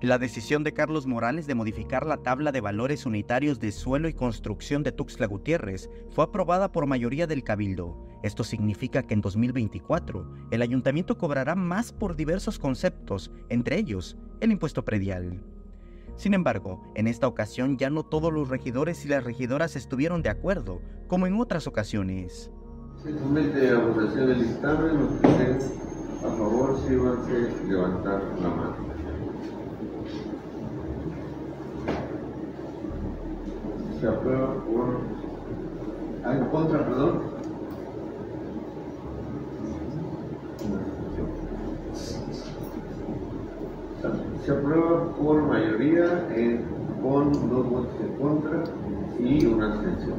[0.00, 4.12] La decisión de Carlos Morales de modificar la tabla de valores unitarios de suelo y
[4.12, 7.96] construcción de Tuxtla Gutiérrez fue aprobada por mayoría del Cabildo.
[8.22, 14.52] Esto significa que en 2024 el ayuntamiento cobrará más por diversos conceptos, entre ellos el
[14.52, 15.42] impuesto predial.
[16.14, 20.30] Sin embargo, en esta ocasión ya no todos los regidores y las regidoras estuvieron de
[20.30, 22.52] acuerdo, como en otras ocasiones.
[23.02, 25.88] Se somete a votación del dictamen, los que
[26.18, 26.78] a favor,
[27.68, 28.97] levantar la mano.
[34.00, 35.00] Se aprueba por...
[36.24, 37.22] ¿Hay en contra, perdón?
[44.44, 46.28] Se aprueba por mayoría
[47.02, 48.64] con dos votos en contra
[49.18, 50.18] y una abstención.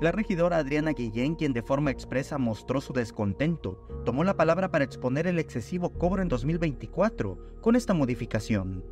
[0.00, 4.84] La regidora Adriana Guillén, quien de forma expresa mostró su descontento, tomó la palabra para
[4.84, 8.82] exponer el excesivo cobro en 2024 con esta modificación.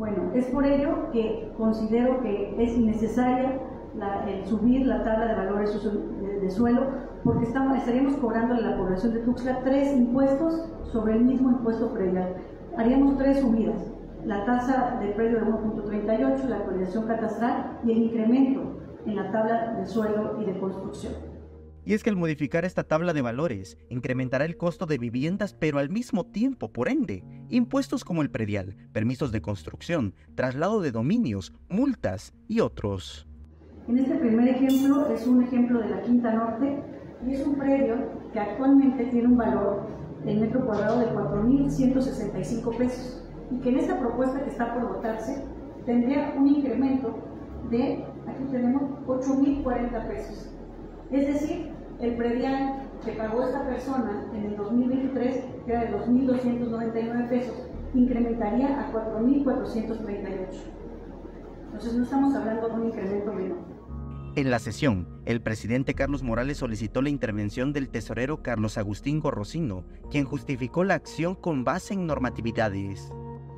[0.00, 3.60] Bueno, es por ello que considero que es innecesaria
[4.26, 6.86] el subir la tabla de valores de, de suelo
[7.22, 11.92] porque estamos, estaríamos cobrando a la población de Tuxtla tres impuestos sobre el mismo impuesto
[11.92, 12.36] predial.
[12.78, 13.92] Haríamos tres subidas,
[14.24, 18.62] la tasa del predio de 1.38, la actualización catastral y el incremento
[19.04, 21.29] en la tabla de suelo y de construcción.
[21.90, 25.80] Y es que al modificar esta tabla de valores, incrementará el costo de viviendas, pero
[25.80, 31.52] al mismo tiempo, por ende, impuestos como el predial, permisos de construcción, traslado de dominios,
[31.68, 33.26] multas y otros.
[33.88, 36.80] En este primer ejemplo es un ejemplo de la Quinta Norte
[37.26, 37.96] y es un predio
[38.32, 39.88] que actualmente tiene un valor
[40.24, 45.42] del metro cuadrado de 4.165 pesos y que en esta propuesta que está por votarse
[45.86, 47.18] tendría un incremento
[47.68, 50.50] de, aquí tenemos, 8.040 pesos.
[51.10, 57.28] Es decir, el predial que pagó esta persona en el 2023, que era de 2.299
[57.28, 57.54] pesos,
[57.94, 60.80] incrementaría a 4.438.
[61.66, 63.58] Entonces no estamos hablando de un incremento menor.
[64.36, 69.84] En la sesión, el presidente Carlos Morales solicitó la intervención del tesorero Carlos Agustín Gorrocino,
[70.10, 73.10] quien justificó la acción con base en normatividades.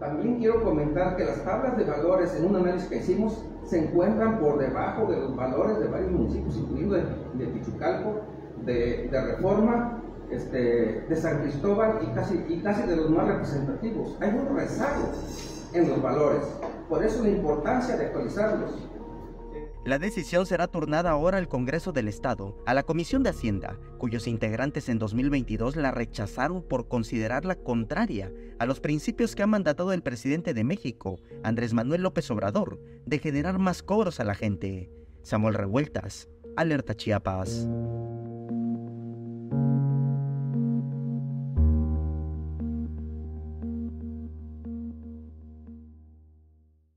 [0.00, 4.40] También quiero comentar que las tablas de valores en un análisis que hicimos se encuentran
[4.40, 8.22] por debajo de los valores de varios municipios, incluyendo de, de Pichucalco,
[8.64, 14.16] de, de Reforma, este, de San Cristóbal y casi, y casi de los más representativos.
[14.20, 15.10] Hay un rezago
[15.74, 16.44] en los valores,
[16.88, 18.88] por eso la importancia de actualizarlos.
[19.84, 24.26] La decisión será turnada ahora al Congreso del Estado, a la Comisión de Hacienda, cuyos
[24.26, 30.02] integrantes en 2022 la rechazaron por considerarla contraria a los principios que ha mandatado el
[30.02, 34.90] presidente de México, Andrés Manuel López Obrador, de generar más cobros a la gente.
[35.22, 37.66] Samuel Revueltas, Alerta Chiapas.